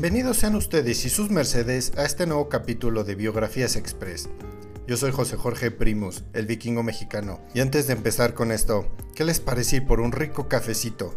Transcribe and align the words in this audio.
Bienvenidos 0.00 0.38
sean 0.38 0.54
ustedes 0.54 1.04
y 1.04 1.10
sus 1.10 1.28
mercedes 1.28 1.92
a 1.98 2.06
este 2.06 2.26
nuevo 2.26 2.48
capítulo 2.48 3.04
de 3.04 3.14
Biografías 3.16 3.76
Express. 3.76 4.30
Yo 4.86 4.96
soy 4.96 5.12
José 5.12 5.36
Jorge 5.36 5.70
Primus, 5.70 6.24
el 6.32 6.46
vikingo 6.46 6.82
mexicano, 6.82 7.38
y 7.52 7.60
antes 7.60 7.86
de 7.86 7.92
empezar 7.92 8.32
con 8.32 8.50
esto, 8.50 8.88
¿qué 9.14 9.24
les 9.26 9.40
parece 9.40 9.82
por 9.82 10.00
un 10.00 10.12
rico 10.12 10.48
cafecito? 10.48 11.14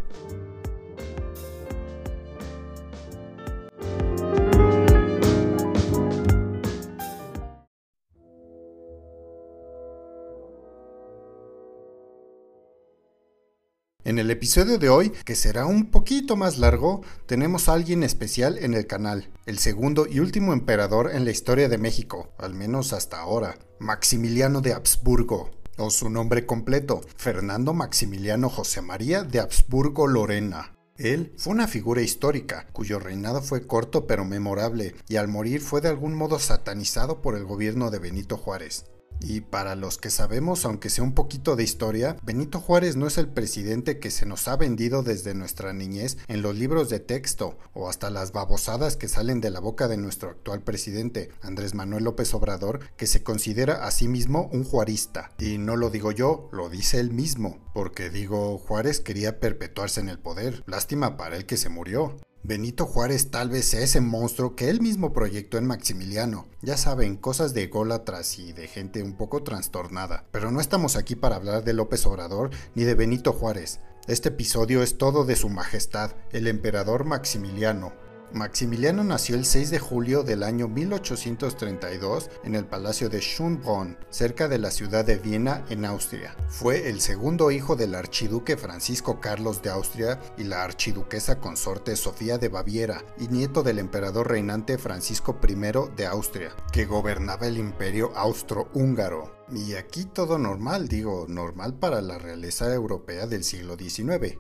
En 14.14 14.20
el 14.20 14.30
episodio 14.30 14.78
de 14.78 14.90
hoy, 14.90 15.10
que 15.26 15.34
será 15.34 15.66
un 15.66 15.90
poquito 15.90 16.36
más 16.36 16.60
largo, 16.60 17.02
tenemos 17.26 17.68
a 17.68 17.74
alguien 17.74 18.04
especial 18.04 18.60
en 18.60 18.76
el 18.76 18.86
canal, 18.86 19.32
el 19.48 19.58
segundo 19.58 20.06
y 20.08 20.20
último 20.20 20.54
emperador 20.54 21.10
en 21.16 21.26
la 21.26 21.32
historia 21.32 21.68
de 21.68 21.80
México, 21.80 22.32
al 22.38 22.54
menos 22.54 22.94
hasta 22.94 23.20
ahora, 23.20 23.58
Maximiliano 23.80 24.62
de 24.62 24.74
Habsburgo, 24.74 25.50
o 25.80 25.90
su 25.90 26.12
nombre 26.12 26.46
completo, 26.46 27.02
Fernando 27.18 27.74
Maximiliano 27.74 28.50
José 28.50 28.84
María 28.84 29.24
de 29.24 29.40
Habsburgo 29.40 30.06
Lorena. 30.06 30.76
Él 30.96 31.34
fue 31.40 31.52
una 31.52 31.68
figura 31.68 32.04
histórica, 32.04 32.68
cuyo 32.72 33.00
reinado 33.00 33.42
fue 33.42 33.66
corto 33.66 34.06
pero 34.06 34.26
memorable, 34.26 34.94
y 35.10 35.16
al 35.16 35.28
morir 35.28 35.60
fue 35.60 35.82
de 35.82 35.90
algún 35.90 36.14
modo 36.14 36.38
satanizado 36.38 37.20
por 37.24 37.36
el 37.36 37.46
gobierno 37.46 37.90
de 37.90 37.98
Benito 37.98 38.38
Juárez. 38.38 38.86
Y 39.20 39.42
para 39.42 39.76
los 39.76 39.98
que 39.98 40.10
sabemos, 40.10 40.66
aunque 40.66 40.90
sea 40.90 41.04
un 41.04 41.14
poquito 41.14 41.56
de 41.56 41.64
historia, 41.64 42.18
Benito 42.24 42.60
Juárez 42.60 42.96
no 42.96 43.08
es 43.08 43.18
el 43.18 43.28
presidente 43.28 44.00
que 44.00 44.12
se 44.12 44.26
nos 44.26 44.48
ha 44.48 44.58
vendido 44.58 45.04
desde 45.04 45.34
nuestra 45.34 45.74
niñez 45.74 46.18
en 46.28 46.42
los 46.42 46.56
libros 46.56 46.90
de 46.90 47.00
texto 47.00 47.58
o 47.74 47.90
hasta 47.90 48.10
las 48.10 48.32
babosadas 48.32 48.98
que 48.98 49.08
salen 49.08 49.42
de 49.42 49.50
la 49.50 49.60
boca 49.60 49.88
de 49.88 49.98
nuestro 49.98 50.30
actual 50.30 50.62
presidente, 50.62 51.30
Andrés 51.42 51.74
Manuel 51.74 52.04
López 52.04 52.34
Obrador, 52.34 52.80
que 52.98 53.08
se 53.08 53.24
considera 53.24 53.86
a 53.86 53.92
sí 53.92 54.08
mismo 54.08 54.50
un 54.52 54.64
juarista. 54.64 55.32
Y 55.40 55.58
no 55.58 55.76
lo 55.76 55.90
digo 55.90 56.12
yo, 56.12 56.50
lo 56.52 56.70
dice 56.70 57.00
él 57.00 57.12
mismo, 57.12 57.60
porque 57.74 58.10
digo, 58.10 58.58
Juárez 58.58 59.00
quería 59.00 59.40
perpetuarse 59.40 60.02
en 60.02 60.10
el 60.10 60.20
poder. 60.20 60.64
Lástima 60.66 61.18
para 61.18 61.38
él 61.38 61.46
que 61.46 61.58
se 61.58 61.70
murió. 61.70 62.18
Benito 62.46 62.86
Juárez 62.86 63.32
tal 63.32 63.50
vez 63.50 63.64
sea 63.70 63.80
ese 63.80 64.02
monstruo 64.02 64.54
que 64.54 64.70
él 64.70 64.82
mismo 64.82 65.14
proyectó 65.14 65.58
en 65.58 65.66
Maximiliano. 65.66 66.46
Ya 66.62 66.76
saben, 66.76 67.16
cosas 67.16 67.54
de 67.54 67.64
ególatras 67.64 68.38
y 68.38 68.52
de 68.52 68.68
gente 68.68 69.02
un 69.02 69.14
poco 69.14 69.44
trastornada. 69.44 70.26
Pero 70.32 70.52
no 70.52 70.60
estamos 70.60 70.98
aquí 70.98 71.16
para 71.16 71.38
hablar 71.38 71.64
de 71.64 71.72
López 71.72 72.06
Obrador 72.06 72.50
ni 72.76 72.84
de 72.84 72.96
Benito 72.96 73.32
Juárez. 73.32 73.80
Este 74.08 74.28
episodio 74.28 74.84
es 74.84 74.98
todo 74.98 75.24
de 75.24 75.38
su 75.38 75.48
majestad, 75.48 76.12
el 76.34 76.48
emperador 76.48 77.06
Maximiliano, 77.06 77.94
Maximiliano 78.34 79.04
nació 79.04 79.36
el 79.36 79.46
6 79.46 79.70
de 79.70 79.78
julio 79.78 80.24
del 80.24 80.42
año 80.42 80.68
1832 80.68 82.32
en 82.44 82.56
el 82.56 82.66
Palacio 82.66 83.08
de 83.08 83.20
Schönbrunn, 83.20 83.96
cerca 84.10 84.48
de 84.48 84.58
la 84.58 84.72
ciudad 84.72 85.06
de 85.06 85.18
Viena, 85.18 85.64
en 85.70 85.86
Austria. 85.86 86.36
Fue 86.48 86.90
el 86.90 87.00
segundo 87.00 87.52
hijo 87.52 87.76
del 87.76 87.94
archiduque 87.94 88.58
Francisco 88.58 89.20
Carlos 89.20 89.62
de 89.62 89.70
Austria 89.70 90.20
y 90.36 90.46
la 90.46 90.64
archiduquesa 90.64 91.40
consorte 91.40 91.96
Sofía 91.96 92.40
de 92.40 92.50
Baviera, 92.50 93.04
y 93.20 93.28
nieto 93.28 93.62
del 93.62 93.78
emperador 93.78 94.30
reinante 94.30 94.80
Francisco 94.80 95.40
I 95.48 95.54
de 95.96 96.08
Austria, 96.08 96.56
que 96.72 96.86
gobernaba 96.86 97.46
el 97.46 97.58
imperio 97.58 98.12
austrohúngaro. 98.16 99.44
Y 99.52 99.76
aquí 99.76 100.06
todo 100.06 100.40
normal, 100.40 100.88
digo, 100.88 101.26
normal 101.28 101.76
para 101.76 102.02
la 102.02 102.18
realeza 102.18 102.74
europea 102.74 103.28
del 103.28 103.44
siglo 103.44 103.78
XIX. 103.78 104.38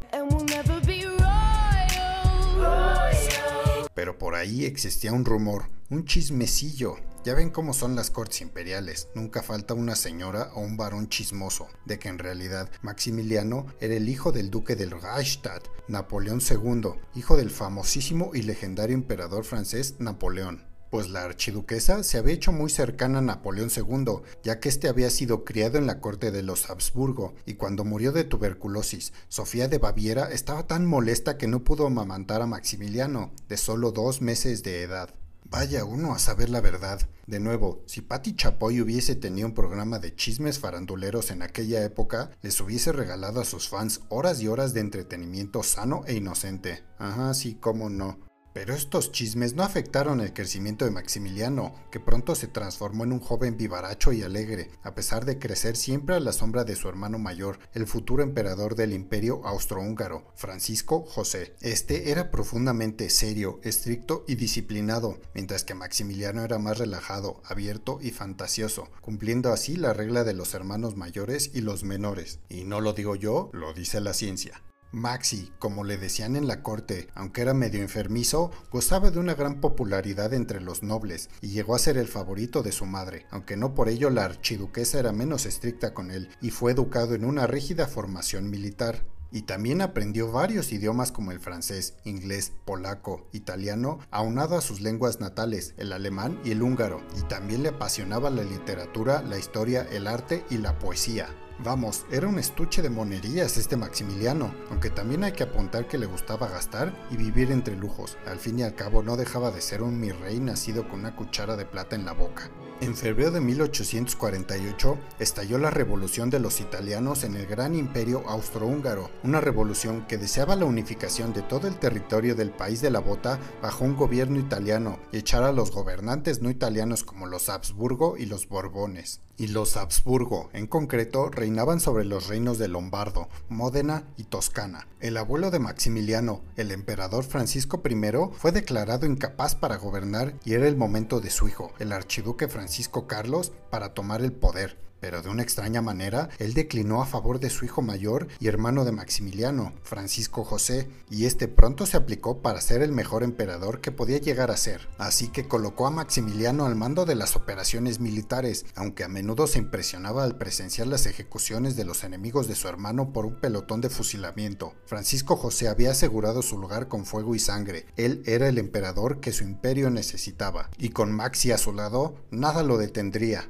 Pero 3.96 4.18
por 4.18 4.36
ahí 4.36 4.66
existía 4.66 5.14
un 5.14 5.26
rumor, 5.26 5.70
un 5.90 6.06
chismecillo. 6.06 6.96
Ya 7.24 7.36
ven 7.36 7.52
cómo 7.52 7.74
son 7.74 7.96
las 7.96 8.10
cortes 8.10 8.42
imperiales, 8.42 9.08
nunca 9.16 9.42
falta 9.42 9.74
una 9.74 9.96
señora 9.96 10.52
o 10.56 10.60
un 10.60 10.76
varón 10.76 11.08
chismoso, 11.08 11.70
de 11.86 11.98
que 11.98 12.10
en 12.10 12.20
realidad 12.20 12.70
Maximiliano 12.82 13.68
era 13.80 13.96
el 13.96 14.10
hijo 14.10 14.32
del 14.32 14.50
duque 14.50 14.76
del 14.76 14.92
Reichstadt, 14.92 15.68
Napoleón 15.88 16.42
II, 16.42 16.92
hijo 17.16 17.38
del 17.38 17.50
famosísimo 17.50 18.32
y 18.34 18.42
legendario 18.42 18.96
emperador 18.96 19.46
francés 19.46 19.96
Napoleón 20.00 20.73
pues 20.94 21.10
la 21.10 21.24
archiduquesa 21.24 22.04
se 22.04 22.20
había 22.20 22.36
hecho 22.36 22.52
muy 22.52 22.70
cercana 22.70 23.18
a 23.18 23.22
Napoleón 23.24 23.72
II, 23.76 24.22
ya 24.44 24.60
que 24.60 24.70
este 24.70 24.88
había 24.88 25.10
sido 25.10 25.44
criado 25.44 25.80
en 25.80 25.88
la 25.88 26.00
corte 26.00 26.30
de 26.30 26.44
los 26.44 26.70
Habsburgo, 26.70 27.34
y 27.48 27.56
cuando 27.56 27.84
murió 27.84 28.12
de 28.12 28.26
tuberculosis, 28.26 29.12
Sofía 29.28 29.68
de 29.68 29.80
Baviera 29.80 30.30
estaba 30.32 30.68
tan 30.68 30.86
molesta 30.86 31.40
que 31.40 31.48
no 31.48 31.64
pudo 31.64 31.88
amamantar 31.88 32.44
a 32.44 32.46
Maximiliano, 32.46 33.32
de 33.50 33.58
solo 33.58 33.92
dos 33.92 34.22
meses 34.22 34.62
de 34.62 34.84
edad. 34.84 35.10
Vaya 35.46 35.84
uno 35.84 36.14
a 36.14 36.20
saber 36.20 36.52
la 36.52 36.62
verdad. 36.62 37.10
De 37.26 37.40
nuevo, 37.40 37.82
si 37.88 38.02
Patti 38.02 38.36
Chapoy 38.36 38.80
hubiese 38.80 39.16
tenido 39.16 39.48
un 39.48 39.56
programa 39.56 39.98
de 39.98 40.16
chismes 40.16 40.60
faranduleros 40.60 41.32
en 41.32 41.42
aquella 41.42 41.84
época, 41.84 42.30
les 42.44 42.62
hubiese 42.62 42.92
regalado 42.92 43.42
a 43.42 43.46
sus 43.46 43.68
fans 43.68 44.02
horas 44.10 44.42
y 44.42 44.48
horas 44.48 44.76
de 44.76 44.82
entretenimiento 44.82 45.64
sano 45.64 46.04
e 46.06 46.14
inocente. 46.14 46.84
Ajá, 47.00 47.34
sí, 47.34 47.58
cómo 47.60 47.90
no. 47.90 48.33
Pero 48.54 48.76
estos 48.76 49.12
chismes 49.12 49.56
no 49.56 49.64
afectaron 49.64 50.22
el 50.22 50.32
crecimiento 50.32 50.86
de 50.86 50.92
Maximiliano, 50.92 51.74
que 51.90 52.00
pronto 52.00 52.36
se 52.36 52.48
transformó 52.48 53.04
en 53.04 53.12
un 53.12 53.20
joven 53.20 53.58
vivaracho 53.58 54.14
y 54.14 54.22
alegre, 54.22 54.70
a 54.84 54.94
pesar 54.94 55.26
de 55.26 55.40
crecer 55.40 55.76
siempre 55.76 56.16
a 56.16 56.20
la 56.20 56.34
sombra 56.34 56.64
de 56.64 56.76
su 56.76 56.88
hermano 56.88 57.18
mayor, 57.18 57.58
el 57.74 57.88
futuro 57.88 58.22
emperador 58.22 58.76
del 58.76 58.94
imperio 58.94 59.42
austrohúngaro, 59.44 60.28
Francisco 60.36 61.04
José. 61.04 61.56
Este 61.62 62.12
era 62.12 62.30
profundamente 62.30 63.10
serio, 63.10 63.60
estricto 63.64 64.24
y 64.28 64.36
disciplinado, 64.36 65.20
mientras 65.34 65.64
que 65.64 65.74
Maximiliano 65.74 66.44
era 66.44 66.60
más 66.60 66.78
relajado, 66.78 67.42
abierto 67.46 67.98
y 68.02 68.12
fantasioso, 68.12 68.90
cumpliendo 69.02 69.52
así 69.52 69.76
la 69.76 69.94
regla 69.94 70.24
de 70.24 70.34
los 70.34 70.54
hermanos 70.54 70.96
mayores 70.96 71.50
y 71.56 71.62
los 71.62 71.84
menores. 71.84 72.40
Y 72.50 72.66
no 72.66 72.82
lo 72.82 72.94
digo 72.94 73.16
yo, 73.16 73.50
lo 73.52 73.74
dice 73.74 74.00
la 74.00 74.14
ciencia. 74.14 74.62
Maxi, 74.94 75.52
como 75.58 75.84
le 75.84 75.98
decían 75.98 76.36
en 76.36 76.48
la 76.48 76.62
corte, 76.62 77.08
aunque 77.16 77.42
era 77.42 77.56
medio 77.56 77.82
enfermizo, 77.82 78.52
gozaba 78.72 79.10
de 79.10 79.18
una 79.18 79.34
gran 79.34 79.60
popularidad 79.60 80.34
entre 80.36 80.62
los 80.62 80.84
nobles 80.84 81.30
y 81.42 81.50
llegó 81.50 81.74
a 81.74 81.80
ser 81.80 81.98
el 81.98 82.08
favorito 82.08 82.62
de 82.62 82.72
su 82.72 82.86
madre, 82.86 83.26
aunque 83.32 83.58
no 83.58 83.74
por 83.74 83.90
ello 83.90 84.12
la 84.12 84.26
archiduquesa 84.26 85.00
era 85.00 85.12
menos 85.12 85.48
estricta 85.48 85.96
con 85.96 86.12
él 86.12 86.30
y 86.42 86.52
fue 86.52 86.74
educado 86.74 87.16
en 87.16 87.26
una 87.26 87.48
rígida 87.48 87.88
formación 87.88 88.52
militar. 88.52 89.04
Y 89.32 89.42
también 89.42 89.82
aprendió 89.82 90.32
varios 90.32 90.72
idiomas 90.72 91.12
como 91.12 91.32
el 91.32 91.40
francés, 91.40 91.96
inglés, 92.04 92.54
polaco, 92.66 93.28
italiano, 93.32 93.98
aunado 94.12 94.56
a 94.56 94.62
sus 94.62 94.80
lenguas 94.80 95.20
natales, 95.20 95.74
el 95.78 95.92
alemán 95.92 96.40
y 96.46 96.52
el 96.52 96.62
húngaro, 96.62 97.02
y 97.18 97.24
también 97.24 97.64
le 97.64 97.70
apasionaba 97.70 98.30
la 98.30 98.44
literatura, 98.44 99.24
la 99.24 99.40
historia, 99.40 99.88
el 99.92 100.06
arte 100.06 100.46
y 100.52 100.60
la 100.60 100.78
poesía. 100.78 101.36
Vamos, 101.64 102.06
era 102.12 102.28
un 102.28 102.40
estuche 102.40 102.82
de 102.82 102.90
monerías 102.90 103.56
este 103.56 103.78
Maximiliano, 103.78 104.54
aunque 104.70 104.90
también 104.90 105.24
hay 105.24 105.32
que 105.32 105.44
apuntar 105.44 105.88
que 105.88 105.98
le 105.98 106.06
gustaba 106.06 106.50
gastar 106.50 106.94
y 107.10 107.16
vivir 107.16 107.52
entre 107.52 107.78
lujos. 107.78 108.18
Al 108.26 108.38
fin 108.38 108.60
y 108.60 108.64
al 108.64 108.76
cabo 108.76 109.02
no 109.02 109.16
dejaba 109.16 109.50
de 109.50 109.62
ser 109.62 109.82
un 109.82 109.98
mi 109.98 110.12
rey 110.12 110.42
nacido 110.42 110.90
con 110.90 111.00
una 111.00 111.16
cuchara 111.16 111.56
de 111.56 111.66
plata 111.66 111.96
en 111.96 112.04
la 112.04 112.12
boca. 112.12 112.52
En 112.82 112.98
febrero 112.98 113.32
de 113.32 113.40
1848 113.40 114.98
estalló 115.20 115.58
la 115.58 115.70
revolución 115.70 116.30
de 116.30 116.42
los 116.42 116.60
italianos 116.60 117.24
en 117.24 117.36
el 117.36 117.46
gran 117.46 117.76
imperio 117.76 118.28
austrohúngaro, 118.28 119.10
una 119.24 119.40
revolución 119.40 120.06
que 120.06 120.18
deseaba 120.18 120.58
la 120.58 120.66
unificación 120.66 121.32
de 121.32 121.44
todo 121.44 121.70
el 121.70 121.78
territorio 121.78 122.36
del 122.36 122.52
país 122.52 122.82
de 122.82 122.92
la 122.92 123.00
bota 123.00 123.40
bajo 123.62 123.86
un 123.86 123.96
gobierno 123.96 124.38
italiano 124.38 125.00
y 125.14 125.20
echar 125.20 125.44
a 125.44 125.54
los 125.54 125.72
gobernantes 125.72 126.42
no 126.42 126.50
italianos 126.50 127.06
como 127.06 127.26
los 127.26 127.48
Habsburgo 127.48 128.18
y 128.18 128.26
los 128.26 128.50
Borbones 128.50 129.22
y 129.38 129.48
los 129.48 129.78
Habsburgo, 129.78 130.50
en 130.54 130.68
concreto, 130.68 131.30
reinaban 131.30 131.80
sobre 131.80 132.06
los 132.06 132.28
reinos 132.28 132.58
de 132.58 132.68
Lombardo, 132.68 133.30
Módena 133.50 134.04
y 134.18 134.26
Toscana. 134.26 134.88
El 135.00 135.18
abuelo 135.18 135.52
de 135.52 135.60
Maximiliano, 135.60 136.42
el 136.56 136.72
emperador 136.72 137.24
Francisco 137.24 137.82
I, 137.88 137.96
fue 138.34 138.52
declarado 138.52 139.06
incapaz 139.06 139.56
para 139.56 139.78
gobernar 139.78 140.36
y 140.46 140.54
era 140.54 140.68
el 140.68 140.78
momento 140.78 141.20
de 141.20 141.30
su 141.30 141.48
hijo, 141.48 141.74
el 141.80 141.92
archiduque 141.92 142.48
Francisco 142.48 143.08
Carlos, 143.08 143.52
para 143.70 143.94
tomar 143.94 144.22
el 144.22 144.32
poder 144.32 144.78
pero 145.04 145.22
de 145.22 145.28
una 145.28 145.44
extraña 145.44 145.82
manera, 145.82 146.30
él 146.40 146.54
declinó 146.54 147.02
a 147.02 147.06
favor 147.06 147.42
de 147.42 147.50
su 147.50 147.66
hijo 147.66 147.82
mayor 147.82 148.30
y 148.40 148.48
hermano 148.48 148.86
de 148.86 148.94
Maximiliano, 148.94 149.74
Francisco 149.84 150.46
José, 150.46 150.88
y 151.10 151.26
este 151.26 151.50
pronto 151.50 151.86
se 151.86 151.98
aplicó 151.98 152.42
para 152.42 152.62
ser 152.62 152.82
el 152.82 152.94
mejor 152.94 153.24
emperador 153.24 153.82
que 153.82 153.92
podía 153.92 154.20
llegar 154.20 154.50
a 154.50 154.56
ser. 154.56 154.88
Así 154.98 155.28
que 155.28 155.46
colocó 155.46 155.88
a 155.88 155.92
Maximiliano 155.92 156.66
al 156.66 156.78
mando 156.78 157.04
de 157.04 157.16
las 157.16 157.36
operaciones 157.36 158.00
militares, 158.00 158.66
aunque 158.76 159.04
a 159.04 159.10
menudo 159.10 159.46
se 159.46 159.60
impresionaba 159.60 160.24
al 160.24 160.38
presenciar 160.38 160.88
las 160.88 161.06
ejecuciones 161.06 161.76
de 161.76 161.84
los 161.84 162.06
enemigos 162.06 162.48
de 162.48 162.56
su 162.56 162.70
hermano 162.70 163.12
por 163.12 163.26
un 163.26 163.42
pelotón 163.42 163.82
de 163.82 163.90
fusilamiento. 163.90 164.74
Francisco 164.86 165.36
José 165.36 165.68
había 165.68 165.92
asegurado 165.92 166.42
su 166.42 166.58
lugar 166.58 166.88
con 166.88 167.06
fuego 167.06 167.36
y 167.36 167.40
sangre. 167.40 167.88
Él 167.98 168.24
era 168.26 168.48
el 168.48 168.58
emperador 168.58 169.20
que 169.20 169.34
su 169.34 169.44
imperio 169.44 169.90
necesitaba, 169.90 170.70
y 170.78 170.92
con 170.92 171.12
Maxi 171.12 171.52
a 171.52 171.58
su 171.58 171.74
lado, 171.74 172.16
nada 172.32 172.64
lo 172.64 172.78
detendría. 172.78 173.50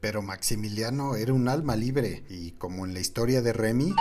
Pero 0.00 0.22
Maximiliano 0.22 1.14
era 1.14 1.32
un 1.34 1.48
alma 1.48 1.76
libre 1.76 2.24
y, 2.30 2.52
como 2.52 2.86
en 2.86 2.94
la 2.94 3.00
historia 3.00 3.42
de 3.42 3.52
Remy, 3.52 3.94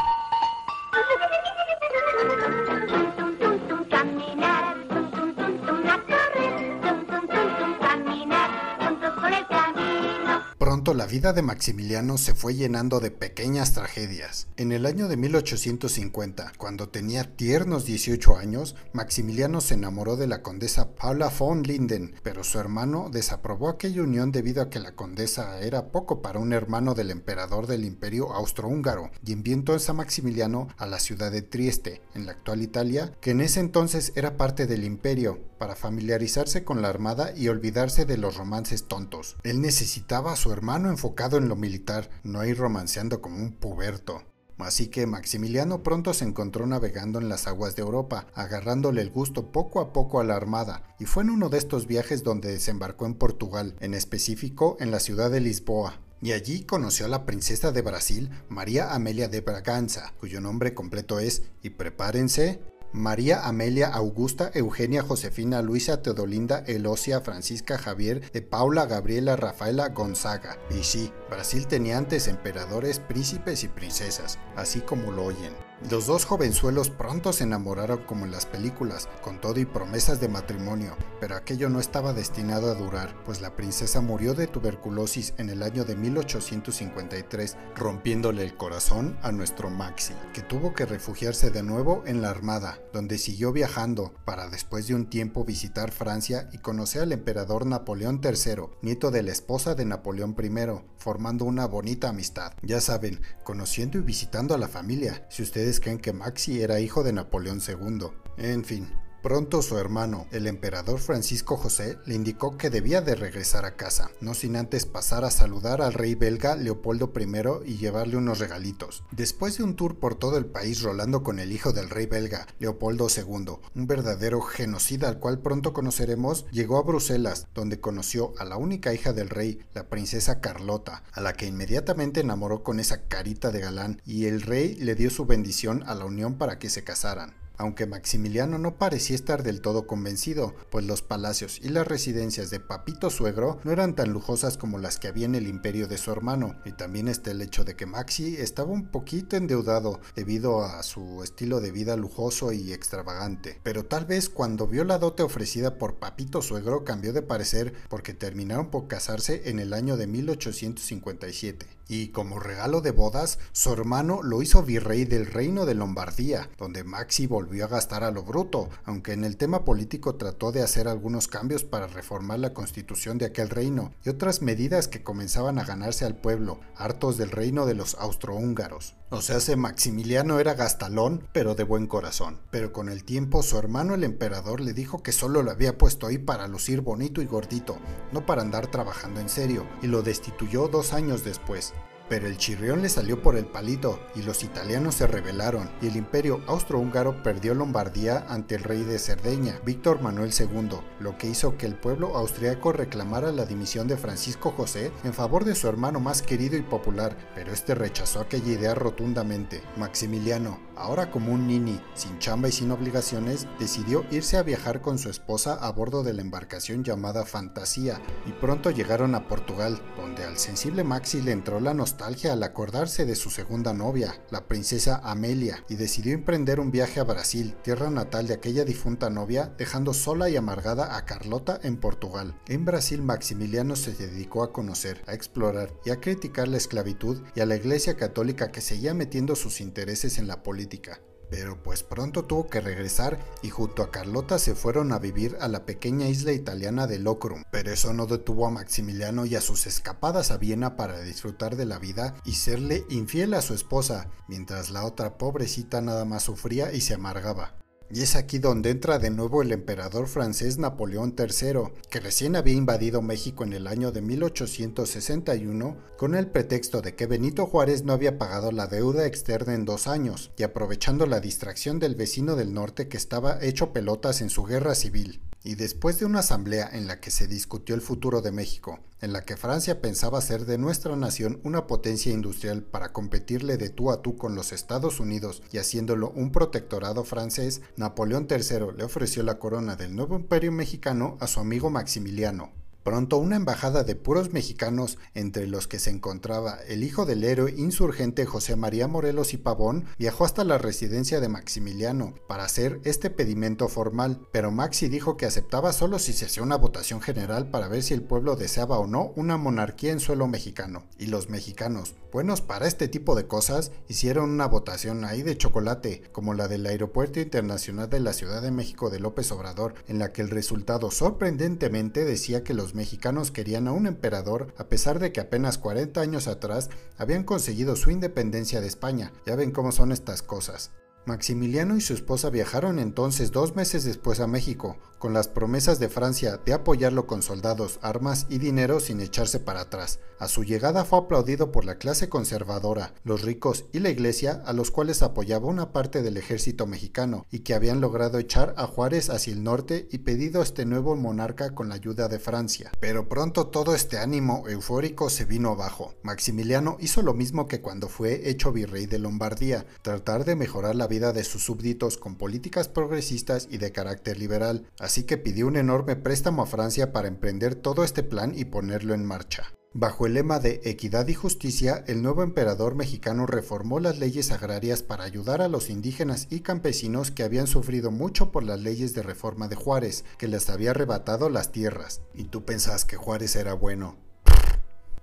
la 10.94 11.06
vida 11.06 11.34
de 11.34 11.42
Maximiliano 11.42 12.18
se 12.18 12.34
fue 12.34 12.56
llenando 12.56 13.00
de 13.00 13.12
pequeñas 13.12 13.74
tragedias. 13.74 14.48
En 14.58 14.72
el 14.72 14.86
año 14.86 15.08
de 15.08 15.18
1850, 15.18 16.54
cuando 16.58 16.90
tenía 16.90 17.36
tiernos 17.36 17.86
18 17.86 18.38
años, 18.38 18.76
Maximiliano 18.94 19.62
se 19.62 19.76
enamoró 19.76 20.16
de 20.16 20.28
la 20.28 20.42
condesa 20.42 20.96
Paula 20.96 21.32
von 21.38 21.64
Linden, 21.64 22.16
pero 22.24 22.44
su 22.44 22.60
hermano 22.60 23.10
desaprobó 23.12 23.70
aquella 23.70 24.04
unión 24.04 24.32
debido 24.32 24.62
a 24.62 24.70
que 24.70 24.80
la 24.80 24.96
condesa 24.96 25.60
era 25.62 25.92
poco 25.92 26.22
para 26.22 26.40
un 26.40 26.54
hermano 26.54 26.94
del 26.94 27.12
emperador 27.12 27.68
del 27.68 27.86
imperio 27.86 28.32
austrohúngaro 28.34 29.12
y 29.26 29.34
envió 29.34 29.54
entonces 29.54 29.90
a 29.90 29.94
Maximiliano 29.94 30.68
a 30.78 30.86
la 30.86 31.00
ciudad 31.00 31.32
de 31.32 31.42
Trieste, 31.42 32.02
en 32.16 32.26
la 32.26 32.34
actual 32.34 32.62
Italia, 32.62 33.14
que 33.22 33.32
en 33.32 33.42
ese 33.42 33.60
entonces 33.60 34.12
era 34.16 34.38
parte 34.38 34.68
del 34.68 34.84
imperio, 34.84 35.40
para 35.60 35.76
familiarizarse 35.76 36.64
con 36.64 36.82
la 36.82 36.88
armada 36.88 37.34
y 37.36 37.50
olvidarse 37.50 38.06
de 38.06 38.18
los 38.18 38.38
romances 38.38 38.88
tontos. 38.88 39.36
Él 39.44 39.62
necesitaba 39.62 40.32
a 40.32 40.38
su 40.38 40.52
hermano 40.52 40.89
enfocado 40.90 41.38
en 41.38 41.48
lo 41.48 41.56
militar, 41.56 42.10
no 42.24 42.44
ir 42.46 42.58
romanceando 42.58 43.22
como 43.22 43.38
un 43.38 43.54
puberto. 43.54 44.24
Así 44.58 44.88
que 44.88 45.08
Maximiliano 45.08 45.84
pronto 45.84 46.14
se 46.14 46.26
encontró 46.26 46.68
navegando 46.68 47.20
en 47.20 47.30
las 47.30 47.48
aguas 47.48 47.76
de 47.76 47.82
Europa, 47.82 48.28
agarrándole 48.34 49.02
el 49.02 49.10
gusto 49.10 49.52
poco 49.54 49.80
a 49.80 49.94
poco 49.94 50.20
a 50.20 50.26
la 50.26 50.36
armada, 50.36 50.84
y 51.00 51.06
fue 51.06 51.24
en 51.24 51.30
uno 51.30 51.50
de 51.50 51.58
estos 51.58 51.88
viajes 51.88 52.24
donde 52.24 52.52
desembarcó 52.52 53.06
en 53.06 53.16
Portugal, 53.16 53.76
en 53.80 53.94
específico 53.94 54.76
en 54.82 54.92
la 54.92 55.00
ciudad 55.00 55.32
de 55.32 55.40
Lisboa. 55.40 56.02
Y 56.22 56.34
allí 56.34 56.66
conoció 56.66 57.06
a 57.06 57.10
la 57.10 57.26
princesa 57.26 57.72
de 57.72 57.82
Brasil, 57.82 58.30
María 58.50 58.94
Amelia 58.94 59.30
de 59.30 59.40
Braganza, 59.40 60.14
cuyo 60.20 60.42
nombre 60.42 60.74
completo 60.74 61.20
es, 61.20 61.44
y 61.64 61.70
prepárense, 61.70 62.60
María 62.92 63.48
Amelia 63.48 63.88
Augusta 63.88 64.50
Eugenia 64.54 65.04
Josefina 65.04 65.62
Luisa 65.62 66.02
Teodolinda 66.02 66.64
Elosia 66.66 67.22
Francisca 67.22 67.78
Javier 67.78 68.32
de 68.32 68.42
Paula 68.42 68.88
Gabriela 68.88 69.36
Rafaela 69.36 69.90
Gonzaga. 69.90 70.58
Y 70.72 70.84
sí, 70.84 71.12
Brasil 71.30 71.68
tenía 71.68 72.00
antes 72.00 72.28
emperadores, 72.28 73.00
príncipes 73.00 73.64
y 73.64 73.68
princesas, 73.68 74.40
así 74.56 74.80
como 74.82 75.12
lo 75.12 75.26
oyen. 75.26 75.69
Los 75.88 76.08
dos 76.08 76.26
jovenzuelos 76.26 76.90
pronto 76.90 77.32
se 77.32 77.46
enamoraron 77.46 78.04
como 78.04 78.26
en 78.26 78.32
las 78.32 78.46
películas, 78.46 79.08
con 79.24 79.40
todo 79.40 79.62
y 79.62 79.66
promesas 79.66 80.20
de 80.20 80.28
matrimonio, 80.28 80.98
pero 81.22 81.38
aquello 81.38 81.70
no 81.70 81.80
estaba 81.80 82.12
destinado 82.12 82.70
a 82.70 82.76
durar, 82.76 83.16
pues 83.24 83.40
la 83.40 83.56
princesa 83.56 84.02
murió 84.02 84.34
de 84.34 84.48
tuberculosis 84.48 85.34
en 85.38 85.50
el 85.50 85.64
año 85.64 85.86
de 85.86 85.96
1853, 85.96 87.56
rompiéndole 87.78 88.44
el 88.44 88.58
corazón 88.58 89.18
a 89.22 89.32
nuestro 89.32 89.70
Maxi, 89.70 90.14
que 90.34 90.42
tuvo 90.42 90.74
que 90.74 90.86
refugiarse 90.86 91.50
de 91.50 91.64
nuevo 91.64 92.04
en 92.06 92.22
la 92.22 92.30
Armada, 92.30 92.80
donde 92.92 93.18
siguió 93.18 93.54
viajando 93.54 94.14
para 94.26 94.50
después 94.50 94.86
de 94.88 94.96
un 94.96 95.10
tiempo 95.10 95.46
visitar 95.46 95.92
Francia 95.92 96.50
y 96.52 96.58
conocer 96.58 97.04
al 97.04 97.14
emperador 97.14 97.66
Napoleón 97.66 98.20
III, 98.22 98.64
nieto 98.82 99.12
de 99.12 99.24
la 99.24 99.32
esposa 99.32 99.76
de 99.76 99.86
Napoleón 99.86 100.36
I, 100.38 100.50
formando 100.98 101.46
una 101.46 101.68
bonita 101.68 102.10
amistad. 102.10 102.52
Ya 102.64 102.82
saben, 102.82 103.22
conociendo 103.46 103.98
y 103.98 104.02
visitando 104.02 104.54
a 104.54 104.58
la 104.58 104.68
familia, 104.68 105.26
si 105.30 105.42
ustedes 105.42 105.69
creen 105.80 106.00
que 106.00 106.14
Maxi 106.14 106.62
era 106.62 106.80
hijo 106.80 107.04
de 107.04 107.14
Napoleón 107.14 107.62
II. 107.66 108.08
En 108.38 108.64
fin, 108.64 108.92
Pronto 109.22 109.62
su 109.62 109.78
hermano, 109.78 110.28
el 110.32 110.48
emperador 110.48 110.98
Francisco 110.98 111.58
José, 111.58 111.98
le 112.06 112.16
indicó 112.16 112.58
que 112.58 112.70
debía 112.70 113.02
de 113.02 113.16
regresar 113.16 113.66
a 113.66 113.76
casa, 113.76 114.12
no 114.22 114.34
sin 114.34 114.56
antes 114.56 114.86
pasar 114.86 115.26
a 115.26 115.30
saludar 115.30 115.82
al 115.82 115.94
rey 115.94 116.16
belga 116.16 116.56
Leopoldo 116.56 117.12
I 117.14 117.70
y 117.70 117.78
llevarle 117.78 118.16
unos 118.16 118.40
regalitos. 118.40 119.04
Después 119.12 119.58
de 119.58 119.64
un 119.64 119.76
tour 119.76 120.00
por 120.00 120.16
todo 120.16 120.38
el 120.38 120.46
país 120.46 120.82
rolando 120.84 121.22
con 121.22 121.40
el 121.40 121.52
hijo 121.52 121.74
del 121.74 121.90
rey 121.90 122.06
belga, 122.06 122.48
Leopoldo 122.60 123.08
II, 123.14 123.58
un 123.76 123.88
verdadero 123.88 124.40
genocida 124.40 125.10
al 125.10 125.20
cual 125.20 125.40
pronto 125.40 125.74
conoceremos, 125.74 126.46
llegó 126.52 126.78
a 126.78 126.84
Bruselas, 126.84 127.48
donde 127.54 127.82
conoció 127.82 128.34
a 128.38 128.46
la 128.46 128.56
única 128.56 128.94
hija 128.94 129.12
del 129.12 129.28
rey, 129.28 129.60
la 129.74 129.90
princesa 129.90 130.40
Carlota, 130.40 131.04
a 131.12 131.20
la 131.20 131.34
que 131.34 131.46
inmediatamente 131.46 132.22
enamoró 132.22 132.64
con 132.64 132.80
esa 132.80 133.10
carita 133.10 133.52
de 133.52 133.60
galán, 133.60 134.02
y 134.06 134.28
el 134.28 134.42
rey 134.44 134.76
le 134.76 134.96
dio 134.96 135.10
su 135.10 135.26
bendición 135.26 135.84
a 135.88 135.94
la 135.94 136.06
unión 136.06 136.38
para 136.38 136.58
que 136.58 136.70
se 136.70 136.86
casaran 136.86 137.34
aunque 137.60 137.86
Maximiliano 137.86 138.58
no 138.58 138.78
parecía 138.78 139.16
estar 139.16 139.44
del 139.44 139.62
todo 139.62 139.86
convencido, 139.86 140.56
pues 140.72 140.86
los 140.86 141.02
palacios 141.02 141.60
y 141.62 141.70
las 141.70 141.86
residencias 141.86 142.50
de 142.50 142.62
Papito 142.62 143.10
Suegro 143.10 143.60
no 143.64 143.72
eran 143.72 143.96
tan 143.96 144.12
lujosas 144.12 144.58
como 144.58 144.80
las 144.80 144.98
que 144.98 145.10
había 145.10 145.26
en 145.26 145.36
el 145.36 145.46
imperio 145.46 145.88
de 145.88 145.98
su 145.98 146.12
hermano, 146.12 146.56
y 146.66 146.72
también 146.72 147.10
está 147.10 147.32
el 147.32 147.42
hecho 147.42 147.66
de 147.66 147.76
que 147.76 147.86
Maxi 147.86 148.38
estaba 148.38 148.72
un 148.72 148.88
poquito 148.88 149.36
endeudado 149.36 150.00
debido 150.16 150.64
a 150.64 150.82
su 150.84 151.22
estilo 151.22 151.60
de 151.60 151.72
vida 151.72 151.98
lujoso 151.98 152.54
y 152.54 152.72
extravagante, 152.72 153.60
pero 153.62 153.86
tal 153.86 154.06
vez 154.06 154.30
cuando 154.30 154.66
vio 154.66 154.86
la 154.86 154.98
dote 154.98 155.24
ofrecida 155.24 155.78
por 155.78 156.00
Papito 156.00 156.42
Suegro 156.42 156.86
cambió 156.86 157.12
de 157.12 157.22
parecer 157.22 157.74
porque 157.90 158.14
terminaron 158.14 158.72
por 158.72 158.88
casarse 158.88 159.50
en 159.50 159.60
el 159.60 159.74
año 159.74 159.98
de 159.98 160.08
1857 160.08 161.79
y 161.90 162.10
como 162.10 162.40
regalo 162.40 162.82
de 162.82 162.92
bodas, 162.92 163.40
su 163.52 163.74
hermano 163.74 164.22
lo 164.22 164.42
hizo 164.44 164.64
virrey 164.64 165.06
del 165.06 165.26
reino 165.26 165.66
de 165.66 165.74
Lombardía, 165.74 166.50
donde 166.58 166.84
Maxi 166.84 167.26
volvió 167.26 167.66
a 167.66 167.68
gastar 167.68 168.04
a 168.04 168.12
lo 168.12 168.24
bruto, 168.24 168.70
aunque 168.86 169.14
en 169.14 169.24
el 169.24 169.36
tema 169.36 169.66
político 169.66 170.16
trató 170.16 170.52
de 170.52 170.62
hacer 170.62 170.88
algunos 170.88 171.28
cambios 171.28 171.64
para 171.64 171.88
reformar 171.88 172.40
la 172.40 172.54
constitución 172.54 173.18
de 173.18 173.26
aquel 173.26 173.50
reino 173.50 173.92
y 174.06 174.10
otras 174.10 174.44
medidas 174.44 174.88
que 174.88 175.04
comenzaban 175.04 175.58
a 175.58 175.66
ganarse 175.66 176.06
al 176.06 176.16
pueblo, 176.16 176.60
hartos 176.76 177.18
del 177.18 177.32
reino 177.32 177.66
de 177.66 177.74
los 177.74 177.96
austrohúngaros. 177.96 178.96
O 179.12 179.24
sea, 179.24 179.38
ese 179.38 179.56
Maximiliano 179.56 180.40
era 180.40 180.54
gastalón, 180.54 181.28
pero 181.34 181.56
de 181.56 181.64
buen 181.64 181.88
corazón. 181.88 182.40
Pero 182.52 182.72
con 182.72 182.90
el 182.90 183.04
tiempo 183.04 183.42
su 183.42 183.58
hermano 183.58 183.96
el 183.96 184.04
emperador 184.04 184.62
le 184.62 184.74
dijo 184.74 185.02
que 185.02 185.12
solo 185.12 185.42
lo 185.42 185.50
había 185.50 185.80
puesto 185.80 186.06
ahí 186.06 186.20
para 186.20 186.48
lucir 186.48 186.82
bonito 186.82 187.20
y 187.24 187.26
gordito, 187.26 187.80
no 188.12 188.28
para 188.28 188.44
andar 188.44 188.68
trabajando 188.68 189.20
en 189.20 189.30
serio, 189.30 189.66
y 189.82 189.88
lo 189.88 190.04
destituyó 190.04 190.68
dos 190.68 190.94
años 190.94 191.24
después 191.24 191.74
pero 192.10 192.28
el 192.28 192.38
chirrión 192.38 192.82
le 192.82 192.90
salió 192.90 193.22
por 193.22 193.38
el 193.38 193.46
palito 193.46 194.00
y 194.16 194.24
los 194.24 194.44
italianos 194.44 194.96
se 194.96 195.08
rebelaron 195.08 195.70
y 195.82 195.88
el 195.88 195.96
imperio 195.96 196.42
austrohúngaro 196.48 197.22
perdió 197.24 197.54
Lombardía 197.54 198.26
ante 198.28 198.56
el 198.56 198.64
rey 198.64 198.84
de 198.84 199.00
Cerdeña, 199.00 199.60
Víctor 199.64 200.02
Manuel 200.02 200.32
II, 200.38 200.80
lo 201.00 201.18
que 201.18 201.28
hizo 201.28 201.58
que 201.58 201.68
el 201.68 201.76
pueblo 201.76 202.18
austriaco 202.18 202.72
reclamara 202.72 203.32
la 203.32 203.46
dimisión 203.46 203.88
de 203.88 203.98
Francisco 203.98 204.52
José 204.52 204.92
en 205.04 205.14
favor 205.14 205.46
de 205.46 205.56
su 205.56 205.68
hermano 205.68 206.00
más 206.00 206.22
querido 206.22 206.58
y 206.58 206.62
popular, 206.62 207.16
pero 207.36 207.54
este 207.54 207.76
rechazó 207.76 208.22
aquella 208.22 208.52
idea 208.52 208.74
rotundamente. 208.74 209.62
Maximiliano, 209.78 210.60
ahora 210.76 211.12
como 211.12 211.32
un 211.32 211.48
nini, 211.48 211.80
sin 211.94 212.18
chamba 212.20 212.50
y 212.50 212.52
sin 212.52 212.72
obligaciones, 212.72 213.48
decidió 213.60 214.06
irse 214.10 214.38
a 214.38 214.44
viajar 214.44 214.82
con 214.82 214.98
su 214.98 215.10
esposa 215.10 215.54
a 215.54 215.72
bordo 215.72 216.04
de 216.04 216.14
la 216.14 216.22
embarcación 216.22 216.84
llamada 216.84 217.26
Fantasía 217.26 218.02
y 218.26 218.32
pronto 218.32 218.72
llegaron 218.72 219.14
a 219.14 219.28
Portugal, 219.28 219.80
donde 219.96 220.24
al 220.24 220.38
sensible 220.38 220.84
Maxi 220.84 221.22
le 221.22 221.32
entró 221.32 221.60
la 221.60 221.74
nostalgia 222.00 222.32
al 222.32 222.44
acordarse 222.44 223.06
de 223.06 223.14
su 223.14 223.30
segunda 223.30 223.74
novia, 223.74 224.22
la 224.32 224.48
princesa 224.48 225.02
Amelia, 225.04 225.66
y 225.68 225.76
decidió 225.76 226.14
emprender 226.14 226.62
un 226.62 226.72
viaje 226.72 227.02
a 227.02 227.04
Brasil, 227.04 227.58
tierra 227.62 227.90
natal 227.90 228.26
de 228.26 228.36
aquella 228.36 228.64
difunta 228.64 229.10
novia, 229.10 229.54
dejando 229.58 229.94
sola 229.94 230.30
y 230.30 230.38
amargada 230.38 230.96
a 230.96 231.04
Carlota 231.04 231.60
en 231.62 231.76
Portugal. 231.76 232.40
En 232.48 232.64
Brasil 232.64 233.02
Maximiliano 233.02 233.76
se 233.76 233.92
dedicó 233.92 234.44
a 234.44 234.54
conocer, 234.54 235.04
a 235.08 235.14
explorar 235.14 235.74
y 235.84 235.90
a 235.90 236.00
criticar 236.00 236.48
la 236.48 236.56
esclavitud 236.56 237.22
y 237.36 237.42
a 237.42 237.46
la 237.46 237.58
iglesia 237.58 237.98
católica 237.98 238.50
que 238.50 238.62
seguía 238.62 238.94
metiendo 238.94 239.36
sus 239.36 239.60
intereses 239.60 240.20
en 240.20 240.28
la 240.28 240.42
política 240.42 241.02
pero 241.30 241.62
pues 241.62 241.84
pronto 241.84 242.26
tuvo 242.26 242.50
que 242.50 242.62
regresar 242.62 243.20
y 243.42 243.50
junto 243.50 243.84
a 243.84 243.92
Carlota 243.92 244.40
se 244.40 244.56
fueron 244.56 244.92
a 244.92 245.00
vivir 245.00 245.38
a 245.40 245.48
la 245.48 245.66
pequeña 245.66 246.08
isla 246.08 246.32
italiana 246.32 246.88
de 246.88 247.00
Locrum. 247.00 247.44
Pero 247.52 247.72
eso 247.72 247.94
no 247.94 248.06
detuvo 248.06 248.48
a 248.48 248.52
Maximiliano 248.52 249.26
y 249.26 249.36
a 249.36 249.42
sus 249.42 249.68
escapadas 249.68 250.32
a 250.32 250.38
Viena 250.38 250.76
para 250.76 251.00
disfrutar 251.02 251.56
de 251.56 251.66
la 251.66 251.80
vida 251.80 252.16
y 252.26 252.34
serle 252.34 252.86
infiel 252.90 253.34
a 253.34 253.42
su 253.42 253.54
esposa, 253.54 254.10
mientras 254.28 254.70
la 254.70 254.86
otra 254.86 255.18
pobrecita 255.18 255.82
nada 255.82 256.06
más 256.06 256.24
sufría 256.24 256.74
y 256.74 256.82
se 256.82 256.96
amargaba. 256.96 257.56
Y 257.92 258.04
es 258.04 258.16
aquí 258.16 258.38
donde 258.38 258.70
entra 258.70 259.00
de 259.00 259.10
nuevo 259.10 259.42
el 259.42 259.52
emperador 259.52 260.08
francés 260.08 260.60
Napoleón 260.60 261.16
III, 261.18 261.72
que 261.90 262.00
recién 262.00 262.36
había 262.36 262.54
invadido 262.54 263.02
México 263.02 263.44
en 263.44 263.54
el 263.54 263.66
año 263.66 263.92
de 263.92 264.02
1861 264.02 265.78
con 265.98 266.14
el 266.14 266.28
pretexto 266.28 266.82
de 266.82 266.94
que 266.94 267.08
Benito 267.08 267.48
Juárez 267.48 267.84
no 267.84 267.94
había 267.94 268.20
pagado 268.20 268.52
la 268.52 268.68
deuda 268.68 269.08
externa 269.08 269.56
en 269.56 269.66
dos 269.66 269.88
años, 269.88 270.32
y 270.38 270.44
aprovechando 270.44 271.08
la 271.08 271.20
distracción 271.20 271.80
del 271.80 271.96
vecino 271.96 272.36
del 272.36 272.54
norte 272.54 272.88
que 272.88 272.98
estaba 272.98 273.40
hecho 273.42 273.74
pelotas 273.74 274.22
en 274.22 274.30
su 274.30 274.44
guerra 274.44 274.76
civil. 274.76 275.22
Y 275.44 275.56
después 275.56 276.00
de 276.00 276.06
una 276.06 276.20
asamblea 276.20 276.70
en 276.72 276.88
la 276.88 277.00
que 277.00 277.12
se 277.12 277.28
discutió 277.28 277.74
el 277.74 277.82
futuro 277.82 278.22
de 278.22 278.32
México, 278.32 278.80
en 279.02 279.14
la 279.14 279.24
que 279.24 279.38
Francia 279.38 279.82
pensaba 279.82 280.18
hacer 280.18 280.46
de 280.46 280.58
nuestra 280.58 280.96
nación 280.98 281.40
una 281.44 281.66
potencia 281.66 282.12
industrial 282.12 282.62
para 282.64 282.92
competirle 282.92 283.58
de 283.58 283.70
tú 283.70 283.92
a 283.92 284.02
tú 284.02 284.18
con 284.18 284.36
los 284.36 284.52
Estados 284.52 285.00
Unidos 285.00 285.42
y 285.52 285.58
haciéndolo 285.58 286.12
un 286.12 286.32
protectorado 286.32 287.06
francés, 287.06 287.62
Napoleón 287.78 288.28
III 288.30 288.78
le 288.78 288.84
ofreció 288.84 289.24
la 289.24 289.40
corona 289.40 289.78
del 289.78 289.96
nuevo 289.96 290.18
imperio 290.18 290.52
mexicano 290.52 291.18
a 291.22 291.28
su 291.28 291.40
amigo 291.40 291.70
Maximiliano, 291.70 292.52
Pronto 292.84 293.18
una 293.18 293.36
embajada 293.36 293.84
de 293.84 293.96
puros 293.96 294.32
mexicanos, 294.32 294.98
entre 295.14 295.48
los 295.48 295.68
que 295.68 295.80
se 295.80 295.90
encontraba 295.90 296.58
el 296.68 296.84
hijo 296.84 297.06
del 297.06 297.24
héroe 297.24 297.54
insurgente 297.58 298.26
José 298.26 298.56
María 298.56 298.88
Morelos 298.88 299.34
y 299.34 299.38
Pavón, 299.38 299.86
viajó 299.98 300.26
hasta 300.26 300.44
la 300.44 300.58
residencia 300.58 301.20
de 301.20 301.28
Maximiliano 301.28 302.16
para 302.28 302.46
hacer 302.46 302.80
este 302.86 303.10
pedimento 303.10 303.68
formal, 303.68 304.22
pero 304.32 304.52
Maxi 304.52 304.88
dijo 304.88 305.18
que 305.18 305.26
aceptaba 305.26 305.74
solo 305.74 306.00
si 306.00 306.14
se 306.14 306.26
hacía 306.26 306.44
una 306.44 306.56
votación 306.56 307.02
general 307.02 307.50
para 307.50 307.68
ver 307.68 307.84
si 307.84 307.94
el 307.94 308.02
pueblo 308.02 308.36
deseaba 308.36 308.80
o 308.80 308.88
no 308.88 309.12
una 309.16 309.38
monarquía 309.38 309.92
en 309.92 310.00
suelo 310.00 310.28
mexicano. 310.28 310.86
Y 310.98 311.08
los 311.08 311.30
mexicanos, 311.30 311.96
buenos 312.12 312.42
para 312.42 312.68
este 312.68 312.88
tipo 312.88 313.16
de 313.16 313.28
cosas, 313.28 313.72
hicieron 313.88 314.30
una 314.32 314.48
votación 314.48 315.06
ahí 315.06 315.22
de 315.22 315.38
chocolate, 315.38 316.04
como 316.12 316.34
la 316.34 316.48
del 316.48 316.66
Aeropuerto 316.66 317.20
Internacional 317.20 317.90
de 317.90 318.00
la 318.00 318.14
Ciudad 318.14 318.42
de 318.42 318.52
México 318.52 318.90
de 318.90 319.00
López 319.00 319.32
Obrador, 319.32 319.76
en 319.88 320.00
la 320.00 320.12
que 320.12 320.22
el 320.22 320.30
resultado 320.30 320.92
sorprendentemente 320.92 322.06
decía 322.06 322.44
que 322.44 322.54
los 322.54 322.76
mexicanos 322.76 323.32
querían 323.32 323.68
a 323.68 323.72
un 323.72 323.88
emperador 323.88 324.54
a 324.58 324.66
pesar 324.66 325.00
de 325.00 325.12
que 325.12 325.22
apenas 325.22 325.58
40 325.58 326.02
años 326.02 326.28
atrás 326.28 326.70
habían 326.98 327.24
conseguido 327.24 327.76
su 327.76 327.92
independencia 327.92 328.62
de 328.62 328.68
España. 328.68 329.12
Ya 329.26 329.36
ven 329.36 329.52
cómo 329.52 329.72
son 329.72 329.92
estas 329.92 330.22
cosas. 330.22 330.72
Maximiliano 331.06 331.76
y 331.76 331.82
su 331.82 331.94
esposa 331.94 332.30
viajaron 332.30 332.80
entonces 332.80 333.32
dos 333.32 333.56
meses 333.56 333.84
después 333.84 334.20
a 334.20 334.28
México, 334.28 334.78
con 335.00 335.14
las 335.14 335.28
promesas 335.28 335.80
de 335.80 335.90
Francia 335.90 336.38
de 336.46 336.54
apoyarlo 336.54 337.08
con 337.08 337.22
soldados, 337.22 337.80
armas 337.82 338.28
y 338.30 338.38
dinero 338.38 338.80
sin 338.80 339.00
echarse 339.00 339.40
para 339.40 339.62
atrás. 339.62 340.00
A 340.20 340.28
su 340.28 340.44
llegada 340.44 340.84
fue 340.84 341.00
aplaudido 341.00 341.52
por 341.52 341.64
la 341.64 341.76
clase 341.76 342.10
conservadora, 342.10 342.94
los 343.04 343.22
ricos 343.22 343.66
y 343.72 343.80
la 343.80 343.90
iglesia, 343.90 344.44
a 344.46 344.52
los 344.52 344.70
cuales 344.70 345.02
apoyaba 345.02 345.48
una 345.48 345.72
parte 345.72 346.02
del 346.02 346.18
ejército 346.18 346.68
mexicano 346.68 347.26
y 347.32 347.40
que 347.40 347.54
habían 347.54 347.80
logrado 347.80 348.20
echar 348.20 348.54
a 348.58 348.68
Juárez 348.68 349.10
hacia 349.10 349.32
el 349.32 349.44
norte 349.44 349.88
y 349.92 350.00
pedido 350.00 350.42
a 350.42 350.44
este 350.44 350.66
nuevo 350.66 350.98
monarca 350.98 351.56
con 351.56 351.70
la 351.70 351.76
ayuda 351.76 352.10
de 352.10 352.20
Francia. 352.20 352.72
Pero 352.82 353.08
pronto 353.08 353.48
todo 353.48 353.74
este 353.74 353.98
ánimo 353.98 354.44
eufórico 354.50 355.10
se 355.10 355.24
vino 355.24 355.52
abajo. 355.52 355.96
Maximiliano 356.04 356.76
hizo 356.82 357.02
lo 357.02 357.14
mismo 357.14 357.48
que 357.48 357.62
cuando 357.62 357.88
fue 357.88 358.30
hecho 358.30 358.52
virrey 358.52 358.86
de 358.86 359.00
Lombardía, 359.00 359.66
tratar 359.82 360.26
de 360.26 360.36
mejorar 360.36 360.76
la 360.76 360.88
vida 360.90 361.14
de 361.14 361.24
sus 361.24 361.46
súbditos 361.46 361.98
con 361.98 362.18
políticas 362.18 362.68
progresistas 362.68 363.48
y 363.50 363.58
de 363.60 363.72
carácter 363.72 364.20
liberal, 364.20 364.68
así 364.78 365.04
que 365.04 365.18
pidió 365.18 365.48
un 365.48 365.56
enorme 365.56 365.96
préstamo 365.96 366.42
a 366.42 366.48
Francia 366.48 366.92
para 366.92 367.08
emprender 367.08 367.56
todo 367.56 367.86
este 367.86 368.04
plan 368.04 368.34
y 368.36 368.44
ponerlo 368.44 368.94
en 368.94 369.06
marcha. 369.06 369.54
Bajo 369.74 370.08
el 370.08 370.16
lema 370.16 370.40
de 370.40 370.62
equidad 370.64 371.08
y 371.10 371.14
justicia, 371.14 371.84
el 371.86 372.02
nuevo 372.02 372.24
emperador 372.24 372.74
mexicano 372.74 373.28
reformó 373.28 373.80
las 373.80 374.00
leyes 374.00 374.32
agrarias 374.32 374.82
para 374.82 375.04
ayudar 375.04 375.44
a 375.44 375.48
los 375.48 375.70
indígenas 375.70 376.26
y 376.32 376.40
campesinos 376.40 377.12
que 377.12 377.22
habían 377.22 377.46
sufrido 377.46 377.92
mucho 377.92 378.32
por 378.32 378.44
las 378.44 378.60
leyes 378.60 378.96
de 378.96 379.04
reforma 379.04 379.48
de 379.48 379.56
Juárez, 379.56 380.06
que 380.18 380.28
les 380.28 380.50
había 380.50 380.72
arrebatado 380.72 381.30
las 381.30 381.52
tierras. 381.52 382.02
Y 382.16 382.24
tú 382.26 382.46
pensás 382.46 382.84
que 382.84 382.98
Juárez 382.98 383.36
era 383.36 383.54
bueno. 383.54 384.09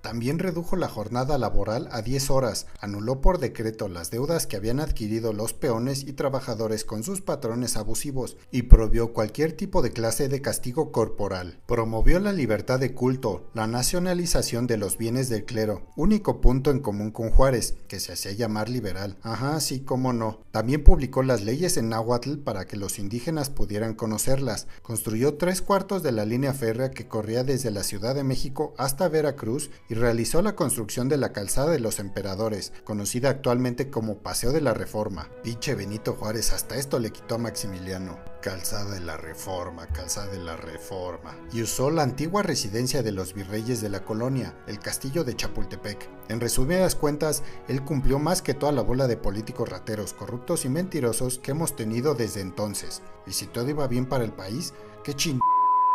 También 0.07 0.39
redujo 0.39 0.77
la 0.77 0.87
jornada 0.87 1.37
laboral 1.37 1.89
a 1.91 2.01
10 2.01 2.29
horas, 2.29 2.67
anuló 2.79 3.19
por 3.19 3.39
decreto 3.39 3.89
las 3.89 4.09
deudas 4.09 4.47
que 4.47 4.55
habían 4.55 4.79
adquirido 4.79 5.33
los 5.33 5.51
peones 5.51 6.03
y 6.03 6.13
trabajadores 6.13 6.85
con 6.85 7.03
sus 7.03 7.19
patrones 7.19 7.75
abusivos 7.75 8.37
y 8.49 8.61
prohibió 8.61 9.11
cualquier 9.11 9.51
tipo 9.51 9.81
de 9.81 9.91
clase 9.91 10.29
de 10.29 10.41
castigo 10.41 10.93
corporal. 10.93 11.59
Promovió 11.65 12.21
la 12.21 12.31
libertad 12.31 12.79
de 12.79 12.93
culto, 12.93 13.49
la 13.53 13.67
nacionalización 13.67 14.65
de 14.65 14.77
los 14.77 14.97
bienes 14.97 15.27
del 15.27 15.43
clero, 15.43 15.81
único 15.97 16.39
punto 16.39 16.71
en 16.71 16.79
común 16.79 17.11
con 17.11 17.29
Juárez, 17.29 17.75
que 17.89 17.99
se 17.99 18.13
hacía 18.13 18.31
llamar 18.31 18.69
liberal. 18.69 19.17
Ajá, 19.23 19.59
sí, 19.59 19.81
cómo 19.81 20.13
no. 20.13 20.39
También 20.51 20.85
publicó 20.85 21.21
las 21.21 21.43
leyes 21.43 21.75
en 21.75 21.89
náhuatl 21.89 22.37
para 22.37 22.65
que 22.65 22.77
los 22.77 22.97
indígenas 22.97 23.49
pudieran 23.49 23.93
conocerlas. 23.93 24.67
Construyó 24.83 25.33
tres 25.33 25.61
cuartos 25.61 26.01
de 26.01 26.13
la 26.13 26.23
línea 26.23 26.53
férrea 26.53 26.91
que 26.91 27.09
corría 27.09 27.43
desde 27.43 27.71
la 27.71 27.83
Ciudad 27.83 28.15
de 28.15 28.23
México 28.23 28.73
hasta 28.77 29.09
Veracruz 29.09 29.69
y 29.89 29.96
realizó 29.97 30.41
la 30.41 30.55
construcción 30.55 31.09
de 31.09 31.17
la 31.17 31.33
Calzada 31.33 31.71
de 31.71 31.79
los 31.79 31.99
Emperadores, 31.99 32.71
conocida 32.83 33.29
actualmente 33.29 33.89
como 33.89 34.19
Paseo 34.19 34.51
de 34.51 34.61
la 34.61 34.73
Reforma. 34.73 35.29
Pinche 35.43 35.75
Benito 35.75 36.13
Juárez, 36.13 36.53
hasta 36.53 36.77
esto 36.77 36.99
le 36.99 37.11
quitó 37.11 37.35
a 37.35 37.39
Maximiliano. 37.39 38.17
Calzada 38.41 38.91
de 38.91 39.01
la 39.01 39.17
Reforma, 39.17 39.87
Calzada 39.87 40.27
de 40.27 40.39
la 40.39 40.55
Reforma. 40.55 41.35
Y 41.51 41.61
usó 41.61 41.91
la 41.91 42.03
antigua 42.03 42.43
residencia 42.43 43.03
de 43.03 43.11
los 43.11 43.33
virreyes 43.33 43.81
de 43.81 43.89
la 43.89 44.05
colonia, 44.05 44.55
el 44.67 44.79
castillo 44.79 45.23
de 45.23 45.35
Chapultepec. 45.35 46.09
En 46.29 46.39
resumidas 46.39 46.95
cuentas, 46.95 47.43
él 47.67 47.83
cumplió 47.83 48.19
más 48.19 48.41
que 48.41 48.53
toda 48.53 48.71
la 48.71 48.83
bola 48.83 49.07
de 49.07 49.17
políticos 49.17 49.69
rateros, 49.69 50.13
corruptos 50.13 50.65
y 50.65 50.69
mentirosos 50.69 51.39
que 51.39 51.51
hemos 51.51 51.75
tenido 51.75 52.15
desde 52.15 52.41
entonces. 52.41 53.01
Y 53.25 53.33
si 53.33 53.47
todo 53.47 53.69
iba 53.69 53.87
bien 53.87 54.05
para 54.05 54.23
el 54.23 54.33
país, 54.33 54.73
¿qué 55.03 55.13
ching 55.13 55.39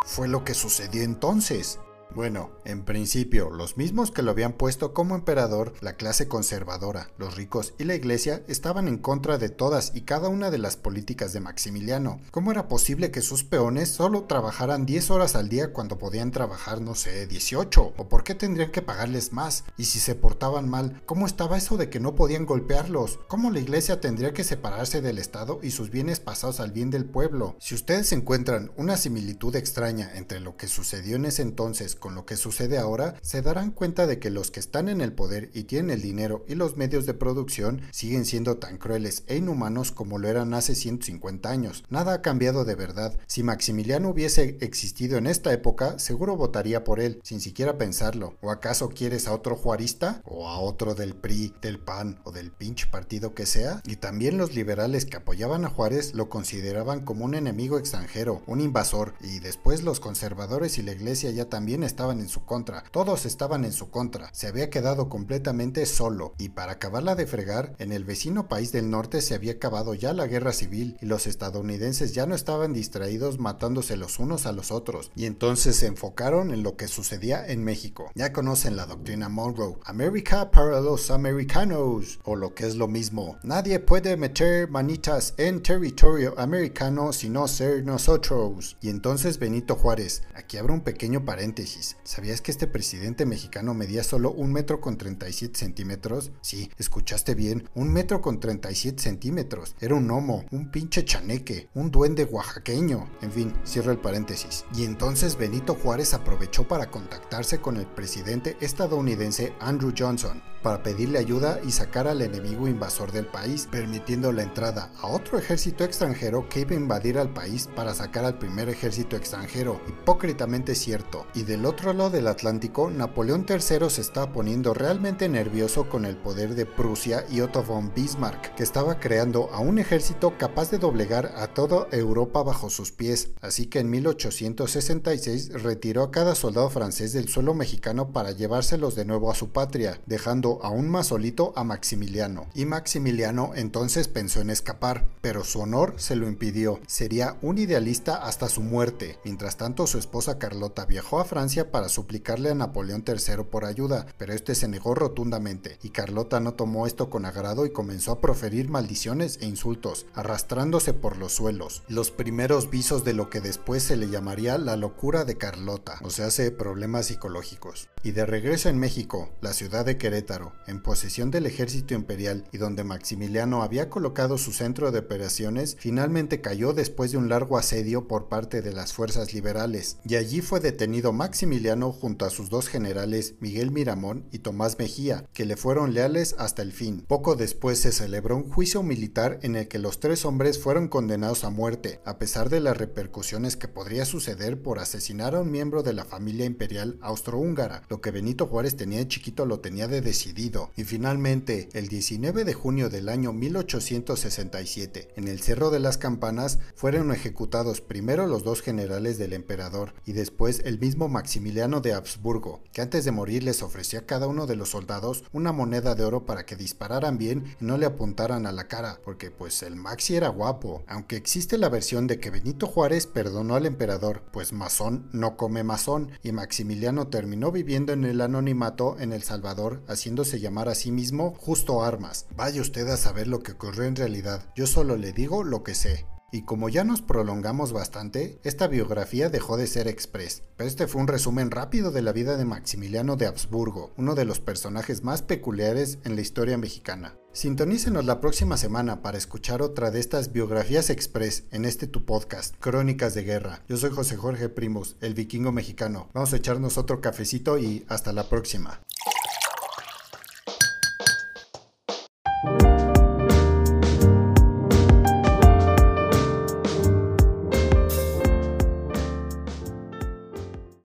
fue 0.05 0.27
lo 0.27 0.43
que 0.43 0.53
sucedió 0.53 1.01
entonces? 1.03 1.79
Bueno, 2.15 2.51
en 2.63 2.85
principio, 2.85 3.49
los 3.49 3.75
mismos 3.75 4.11
que 4.11 4.21
lo 4.21 4.29
habían 4.29 4.53
puesto 4.53 4.93
como 4.93 5.15
emperador, 5.15 5.73
la 5.81 5.95
clase 5.95 6.27
conservadora, 6.27 7.09
los 7.17 7.35
ricos 7.35 7.73
y 7.79 7.85
la 7.85 7.95
iglesia 7.95 8.43
estaban 8.47 8.87
en 8.87 8.99
contra 8.99 9.39
de 9.39 9.49
todas 9.49 9.93
y 9.95 10.01
cada 10.01 10.29
una 10.29 10.51
de 10.51 10.59
las 10.59 10.77
políticas 10.77 11.33
de 11.33 11.39
Maximiliano. 11.39 12.21
¿Cómo 12.29 12.51
era 12.51 12.67
posible 12.67 13.09
que 13.09 13.21
sus 13.21 13.43
peones 13.43 13.89
solo 13.89 14.25
trabajaran 14.25 14.85
10 14.85 15.09
horas 15.09 15.35
al 15.35 15.49
día 15.49 15.73
cuando 15.73 15.97
podían 15.97 16.29
trabajar, 16.29 16.81
no 16.81 16.93
sé, 16.93 17.25
18? 17.25 17.93
¿O 17.97 18.09
por 18.09 18.23
qué 18.23 18.35
tendrían 18.35 18.71
que 18.71 18.83
pagarles 18.83 19.33
más? 19.33 19.63
Y 19.75 19.85
si 19.85 19.99
se 19.99 20.13
portaban 20.13 20.69
mal, 20.69 21.01
¿cómo 21.07 21.25
estaba 21.25 21.57
eso 21.57 21.77
de 21.77 21.89
que 21.89 21.99
no 21.99 22.13
podían 22.13 22.45
golpearlos? 22.45 23.21
¿Cómo 23.27 23.49
la 23.49 23.59
iglesia 23.59 24.01
tendría 24.01 24.33
que 24.33 24.43
separarse 24.43 25.01
del 25.01 25.17
Estado 25.17 25.59
y 25.63 25.71
sus 25.71 25.89
bienes 25.89 26.19
pasados 26.19 26.59
al 26.59 26.73
bien 26.73 26.91
del 26.91 27.05
pueblo? 27.05 27.55
Si 27.59 27.73
ustedes 27.73 28.11
encuentran 28.11 28.71
una 28.77 28.97
similitud 28.97 29.55
extraña 29.55 30.11
entre 30.13 30.39
lo 30.41 30.57
que 30.57 30.67
sucedió 30.67 31.15
en 31.15 31.25
ese 31.25 31.41
entonces 31.41 31.95
con 32.03 32.15
lo 32.15 32.25
que 32.25 32.35
sucede 32.35 32.77
ahora, 32.77 33.15
se 33.21 33.41
darán 33.41 33.71
cuenta 33.71 34.07
de 34.07 34.19
que 34.19 34.29
los 34.29 34.51
que 34.51 34.59
están 34.59 34.89
en 34.89 34.99
el 34.99 35.13
poder 35.13 35.49
y 35.53 35.63
tienen 35.63 35.89
el 35.89 36.01
dinero 36.01 36.43
y 36.49 36.55
los 36.55 36.75
medios 36.75 37.05
de 37.05 37.13
producción 37.13 37.81
siguen 37.91 38.25
siendo 38.25 38.57
tan 38.57 38.77
crueles 38.77 39.23
e 39.27 39.37
inhumanos 39.37 39.93
como 39.93 40.19
lo 40.19 40.27
eran 40.27 40.53
hace 40.53 40.75
150 40.75 41.49
años. 41.49 41.85
Nada 41.89 42.15
ha 42.15 42.21
cambiado 42.21 42.65
de 42.65 42.75
verdad. 42.75 43.17
Si 43.25 43.41
Maximiliano 43.41 44.09
hubiese 44.09 44.57
existido 44.59 45.17
en 45.17 45.27
esta 45.27 45.53
época, 45.53 45.97
seguro 45.97 46.35
votaría 46.35 46.83
por 46.83 46.99
él, 46.99 47.21
sin 47.23 47.39
siquiera 47.39 47.77
pensarlo. 47.77 48.35
¿O 48.41 48.51
acaso 48.51 48.89
quieres 48.89 49.29
a 49.29 49.33
otro 49.33 49.55
juarista? 49.55 50.21
¿O 50.25 50.49
a 50.49 50.59
otro 50.59 50.95
del 50.95 51.15
PRI, 51.15 51.53
del 51.61 51.79
PAN 51.79 52.19
o 52.25 52.33
del 52.33 52.51
pinche 52.51 52.87
partido 52.87 53.33
que 53.33 53.45
sea? 53.45 53.81
Y 53.85 53.95
también 53.95 54.37
los 54.37 54.53
liberales 54.55 55.05
que 55.05 55.15
apoyaban 55.15 55.63
a 55.63 55.69
Juárez 55.69 56.15
lo 56.15 56.27
consideraban 56.27 57.05
como 57.05 57.23
un 57.23 57.33
enemigo 57.33 57.77
extranjero, 57.77 58.41
un 58.45 58.59
invasor, 58.59 59.13
y 59.21 59.39
después 59.39 59.83
los 59.83 60.01
conservadores 60.01 60.77
y 60.77 60.81
la 60.81 60.91
iglesia 60.91 61.31
ya 61.31 61.45
también 61.45 61.83
estaban 61.93 62.19
en 62.19 62.27
su 62.27 62.43
contra, 62.43 62.83
todos 62.89 63.27
estaban 63.27 63.65
en 63.65 63.71
su 63.71 63.91
contra, 63.91 64.33
se 64.33 64.47
había 64.47 64.71
quedado 64.71 65.09
completamente 65.09 65.85
solo, 65.85 66.33
y 66.39 66.49
para 66.49 66.73
acabarla 66.73 67.13
de 67.13 67.27
fregar, 67.27 67.75
en 67.77 67.91
el 67.91 68.03
vecino 68.03 68.47
país 68.47 68.71
del 68.71 68.89
norte 68.89 69.21
se 69.21 69.35
había 69.35 69.53
acabado 69.53 69.93
ya 69.93 70.11
la 70.11 70.25
guerra 70.25 70.53
civil 70.53 70.97
y 71.01 71.05
los 71.05 71.27
estadounidenses 71.27 72.15
ya 72.15 72.25
no 72.25 72.33
estaban 72.33 72.73
distraídos 72.73 73.37
matándose 73.37 73.95
los 73.95 74.17
unos 74.17 74.47
a 74.47 74.53
los 74.53 74.71
otros, 74.71 75.11
y 75.15 75.27
entonces 75.27 75.75
se 75.75 75.85
enfocaron 75.85 76.51
en 76.51 76.63
lo 76.63 76.77
que 76.77 76.87
sucedía 76.87 77.45
en 77.45 77.63
México. 77.63 78.09
Ya 78.15 78.33
conocen 78.33 78.75
la 78.75 78.87
doctrina 78.87 79.29
Monroe, 79.29 79.77
America 79.85 80.49
para 80.49 80.81
los 80.81 81.11
americanos, 81.11 82.19
o 82.23 82.35
lo 82.35 82.55
que 82.55 82.65
es 82.65 82.75
lo 82.75 82.87
mismo, 82.87 83.37
nadie 83.43 83.79
puede 83.79 84.17
meter 84.17 84.67
manitas 84.67 85.35
en 85.37 85.61
territorio 85.61 86.33
americano 86.39 87.13
sino 87.13 87.47
ser 87.47 87.85
nosotros. 87.85 88.77
Y 88.81 88.89
entonces 88.89 89.37
Benito 89.37 89.75
Juárez, 89.75 90.23
aquí 90.33 90.57
abre 90.57 90.73
un 90.73 90.81
pequeño 90.81 91.25
paréntesis, 91.25 91.82
¿sabías 92.03 92.41
que 92.41 92.51
este 92.51 92.67
presidente 92.67 93.25
mexicano 93.25 93.73
medía 93.73 94.03
solo 94.03 94.31
un 94.31 94.51
metro 94.51 94.79
con 94.79 94.97
37 94.97 95.57
centímetros? 95.59 96.31
Sí, 96.41 96.69
escuchaste 96.77 97.35
bien, 97.35 97.69
un 97.75 97.91
metro 97.91 98.21
con 98.21 98.39
37 98.39 99.01
centímetros. 99.01 99.75
Era 99.79 99.95
un 99.95 100.09
homo, 100.11 100.45
un 100.51 100.71
pinche 100.71 101.05
chaneque, 101.05 101.69
un 101.73 101.91
duende 101.91 102.25
oaxaqueño. 102.25 103.09
En 103.21 103.31
fin, 103.31 103.53
cierro 103.65 103.91
el 103.91 103.99
paréntesis. 103.99 104.65
Y 104.75 104.85
entonces 104.85 105.37
Benito 105.37 105.75
Juárez 105.75 106.13
aprovechó 106.13 106.67
para 106.67 106.89
contactarse 106.89 107.59
con 107.59 107.77
el 107.77 107.87
presidente 107.87 108.57
estadounidense 108.61 109.53
Andrew 109.59 109.93
Johnson 109.97 110.52
para 110.63 110.81
pedirle 110.81 111.19
ayuda 111.19 111.59
y 111.63 111.71
sacar 111.71 112.07
al 112.07 112.21
enemigo 112.21 112.67
invasor 112.67 113.11
del 113.11 113.27
país, 113.27 113.67
permitiendo 113.69 114.31
la 114.31 114.43
entrada 114.43 114.91
a 114.99 115.07
otro 115.07 115.37
ejército 115.37 115.83
extranjero 115.83 116.47
que 116.49 116.61
iba 116.61 116.71
a 116.71 116.79
invadir 116.79 117.19
al 117.19 117.33
país 117.33 117.69
para 117.75 117.93
sacar 117.93 118.25
al 118.25 118.39
primer 118.39 118.69
ejército 118.69 119.15
extranjero. 119.15 119.81
Hipócritamente 119.87 120.73
cierto. 120.73 121.27
Y 121.35 121.43
del 121.43 121.65
otro 121.65 121.93
lado 121.93 122.09
del 122.09 122.27
Atlántico, 122.27 122.89
Napoleón 122.89 123.45
III 123.47 123.89
se 123.89 124.01
estaba 124.01 124.31
poniendo 124.31 124.73
realmente 124.73 125.29
nervioso 125.29 125.89
con 125.89 126.05
el 126.05 126.17
poder 126.17 126.55
de 126.55 126.65
Prusia 126.65 127.25
y 127.29 127.41
Otto 127.41 127.63
von 127.63 127.93
Bismarck, 127.93 128.55
que 128.55 128.63
estaba 128.63 128.99
creando 128.99 129.49
a 129.51 129.59
un 129.59 129.79
ejército 129.79 130.37
capaz 130.37 130.71
de 130.71 130.77
doblegar 130.77 131.33
a 131.35 131.47
toda 131.47 131.87
Europa 131.91 132.41
bajo 132.41 132.69
sus 132.69 132.91
pies. 132.91 133.31
Así 133.41 133.65
que 133.65 133.79
en 133.79 133.89
1866 133.89 135.61
retiró 135.61 136.03
a 136.03 136.11
cada 136.11 136.35
soldado 136.35 136.69
francés 136.69 137.11
del 137.11 137.27
suelo 137.27 137.53
mexicano 137.53 138.13
para 138.13 138.31
llevárselos 138.31 138.95
de 138.95 139.05
nuevo 139.05 139.29
a 139.29 139.35
su 139.35 139.49
patria, 139.49 139.99
dejando 140.05 140.52
aún 140.61 140.89
más 140.89 141.07
solito 141.07 141.53
a 141.55 141.63
Maximiliano. 141.63 142.47
Y 142.53 142.65
Maximiliano 142.65 143.53
entonces 143.55 144.07
pensó 144.07 144.41
en 144.41 144.49
escapar, 144.49 145.07
pero 145.21 145.43
su 145.43 145.61
honor 145.61 145.95
se 145.97 146.15
lo 146.15 146.27
impidió. 146.27 146.79
Sería 146.87 147.37
un 147.41 147.57
idealista 147.57 148.15
hasta 148.15 148.49
su 148.49 148.61
muerte. 148.61 149.17
Mientras 149.23 149.57
tanto, 149.57 149.87
su 149.87 149.97
esposa 149.97 150.37
Carlota 150.37 150.85
viajó 150.85 151.19
a 151.19 151.25
Francia 151.25 151.71
para 151.71 151.89
suplicarle 151.89 152.51
a 152.51 152.55
Napoleón 152.55 153.03
III 153.07 153.43
por 153.49 153.65
ayuda, 153.65 154.05
pero 154.17 154.33
este 154.33 154.55
se 154.55 154.67
negó 154.67 154.95
rotundamente, 154.95 155.77
y 155.81 155.89
Carlota 155.89 156.39
no 156.39 156.53
tomó 156.53 156.87
esto 156.87 157.09
con 157.09 157.25
agrado 157.25 157.65
y 157.65 157.71
comenzó 157.71 158.11
a 158.11 158.21
proferir 158.21 158.69
maldiciones 158.69 159.39
e 159.41 159.45
insultos, 159.45 160.05
arrastrándose 160.13 160.93
por 160.93 161.17
los 161.17 161.33
suelos. 161.33 161.83
Los 161.87 162.11
primeros 162.11 162.69
visos 162.69 163.03
de 163.03 163.13
lo 163.13 163.29
que 163.29 163.41
después 163.41 163.83
se 163.83 163.97
le 163.97 164.09
llamaría 164.09 164.57
la 164.57 164.75
locura 164.75 165.25
de 165.25 165.37
Carlota, 165.37 165.99
o 166.01 166.09
sea, 166.09 166.27
hace 166.27 166.51
problemas 166.51 167.07
psicológicos. 167.07 167.89
Y 168.05 168.11
de 168.11 168.25
regreso 168.25 168.67
en 168.67 168.77
México, 168.77 169.29
la 169.39 169.53
ciudad 169.53 169.85
de 169.85 169.97
Querétaro, 169.97 170.51
en 170.67 170.83
posesión 170.83 171.31
del 171.31 171.45
ejército 171.45 171.93
imperial 171.93 172.43
y 172.51 172.57
donde 172.57 172.83
Maximiliano 172.83 173.63
había 173.63 173.89
colocado 173.89 174.37
su 174.37 174.51
centro 174.51 174.91
de 174.91 174.99
operaciones, 174.99 175.77
finalmente 175.79 176.41
cayó 176.41 176.73
después 176.73 177.13
de 177.13 177.17
un 177.17 177.29
largo 177.29 177.57
asedio 177.57 178.09
por 178.09 178.27
parte 178.27 178.61
de 178.61 178.73
las 178.73 178.91
fuerzas 178.91 179.33
liberales, 179.33 179.99
y 180.03 180.15
allí 180.15 180.41
fue 180.41 180.59
detenido 180.59 181.13
Maximiliano 181.13 181.93
junto 181.93 182.25
a 182.25 182.29
sus 182.29 182.49
dos 182.49 182.67
generales 182.67 183.35
Miguel 183.39 183.71
Miramón 183.71 184.27
y 184.33 184.39
Tomás 184.39 184.77
Mejía, 184.79 185.25
que 185.31 185.45
le 185.45 185.55
fueron 185.55 185.93
leales 185.93 186.35
hasta 186.37 186.61
el 186.61 186.73
fin. 186.73 187.05
Poco 187.07 187.37
después 187.37 187.79
se 187.79 187.93
celebró 187.93 188.35
un 188.35 188.49
juicio 188.49 188.83
militar 188.83 189.39
en 189.43 189.55
el 189.55 189.69
que 189.69 189.79
los 189.79 190.01
tres 190.01 190.25
hombres 190.25 190.59
fueron 190.59 190.89
condenados 190.89 191.45
a 191.45 191.49
muerte, 191.51 192.01
a 192.03 192.17
pesar 192.17 192.49
de 192.49 192.59
las 192.59 192.75
repercusiones 192.75 193.55
que 193.55 193.69
podría 193.69 194.03
suceder 194.03 194.61
por 194.61 194.79
asesinar 194.79 195.35
a 195.35 195.39
un 195.39 195.51
miembro 195.51 195.83
de 195.83 195.93
la 195.93 196.03
familia 196.03 196.45
imperial 196.45 196.97
austrohúngara. 197.01 197.83
Lo 197.93 198.01
que 198.01 198.09
Benito 198.09 198.47
Juárez 198.47 198.75
tenía 198.75 198.97
de 198.97 199.07
chiquito 199.07 199.45
lo 199.45 199.59
tenía 199.59 199.87
de 199.87 200.01
decidido. 200.01 200.71
Y 200.75 200.83
finalmente, 200.83 201.69
el 201.73 201.89
19 201.89 202.43
de 202.43 202.55
junio 202.55 202.89
del 202.89 203.07
año 203.07 203.33
1867, 203.33 205.09
en 205.15 205.27
el 205.27 205.39
Cerro 205.41 205.69
de 205.69 205.79
las 205.79 205.99
Campanas, 205.99 206.57
fueron 206.73 207.11
ejecutados 207.11 207.81
primero 207.81 208.25
los 208.25 208.43
dos 208.43 208.63
generales 208.63 209.19
del 209.19 209.33
emperador 209.33 209.93
y 210.07 210.13
después 210.13 210.63
el 210.65 210.79
mismo 210.79 211.07
Maximiliano 211.07 211.81
de 211.81 211.93
Habsburgo, 211.93 212.63
que 212.71 212.81
antes 212.81 213.05
de 213.05 213.11
morir 213.11 213.43
les 213.43 213.61
ofrecía 213.61 213.99
a 213.99 214.05
cada 214.07 214.25
uno 214.25 214.47
de 214.47 214.55
los 214.55 214.69
soldados 214.69 215.23
una 215.31 215.51
moneda 215.51 215.93
de 215.93 216.03
oro 216.03 216.25
para 216.25 216.47
que 216.47 216.55
dispararan 216.55 217.19
bien 217.19 217.55
y 217.61 217.65
no 217.65 217.77
le 217.77 217.85
apuntaran 217.85 218.47
a 218.47 218.51
la 218.51 218.67
cara, 218.67 219.01
porque 219.05 219.29
pues 219.29 219.61
el 219.61 219.75
Maxi 219.75 220.15
era 220.15 220.29
guapo, 220.29 220.83
aunque 220.87 221.15
existe 221.15 221.59
la 221.59 221.69
versión 221.69 222.07
de 222.07 222.19
que 222.19 222.31
Benito 222.31 222.65
Juárez 222.65 223.05
perdonó 223.05 223.53
al 223.53 223.67
emperador, 223.67 224.23
pues 224.31 224.51
masón 224.51 225.07
no 225.11 225.37
come 225.37 225.63
masón, 225.63 226.09
y 226.23 226.31
Maximiliano 226.31 227.09
terminó 227.09 227.51
en 227.91 228.05
el 228.05 228.21
anonimato 228.21 228.97
en 228.99 229.11
El 229.11 229.23
Salvador, 229.23 229.83
haciéndose 229.87 230.39
llamar 230.39 230.69
a 230.69 230.75
sí 230.75 230.91
mismo 230.91 231.33
Justo 231.37 231.83
Armas. 231.83 232.27
Vaya 232.35 232.61
usted 232.61 232.87
a 232.87 232.95
saber 232.95 233.27
lo 233.27 233.39
que 233.39 233.51
ocurrió 233.51 233.83
en 233.83 233.97
realidad, 233.97 234.49
yo 234.55 234.67
solo 234.67 234.95
le 234.95 235.11
digo 235.11 235.43
lo 235.43 235.63
que 235.63 235.75
sé. 235.75 236.05
Y 236.33 236.41
como 236.45 236.67
ya 236.67 236.83
nos 236.83 237.03
prolongamos 237.03 237.73
bastante, 237.73 238.39
esta 238.43 238.65
biografía 238.65 239.29
dejó 239.29 239.55
de 239.55 239.67
ser 239.67 239.87
express, 239.87 240.41
pero 240.57 240.67
este 240.67 240.87
fue 240.87 240.99
un 240.99 241.07
resumen 241.07 241.51
rápido 241.51 241.91
de 241.91 242.01
la 242.01 242.11
vida 242.11 242.37
de 242.37 242.43
Maximiliano 242.43 243.17
de 243.17 243.27
Habsburgo, 243.27 243.93
uno 243.97 244.15
de 244.15 244.25
los 244.25 244.39
personajes 244.39 245.03
más 245.03 245.21
peculiares 245.21 245.99
en 246.03 246.15
la 246.15 246.21
historia 246.21 246.57
mexicana. 246.57 247.15
Sintonícenos 247.33 248.05
la 248.05 248.19
próxima 248.19 248.57
semana 248.57 249.03
para 249.03 249.19
escuchar 249.19 249.61
otra 249.61 249.91
de 249.91 249.99
estas 249.99 250.31
biografías 250.31 250.89
express 250.89 251.43
en 251.51 251.65
este 251.65 251.85
tu 251.85 252.03
podcast, 252.03 252.55
Crónicas 252.59 253.13
de 253.13 253.25
Guerra. 253.25 253.61
Yo 253.69 253.77
soy 253.77 253.91
José 253.91 254.17
Jorge 254.17 254.49
Primos, 254.49 254.95
el 255.01 255.13
vikingo 255.13 255.51
mexicano. 255.51 256.09
Vamos 256.15 256.33
a 256.33 256.37
echarnos 256.37 256.79
otro 256.79 256.99
cafecito 256.99 257.59
y 257.59 257.85
hasta 257.89 258.11
la 258.11 258.27
próxima. 258.27 258.81